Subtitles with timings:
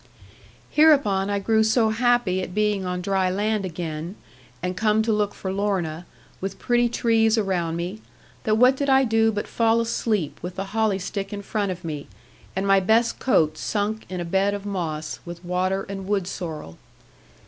[0.71, 4.15] Hereupon I grew so happy at being on dry land again,
[4.63, 6.07] and come to look for Lorna,
[6.39, 8.01] with pretty trees around me,
[8.43, 11.85] that what did I do but fall asleep with the holly stick in front of
[11.85, 12.07] me,
[12.55, 16.79] and my best coat sunk in a bed of moss, with water and wood sorrel.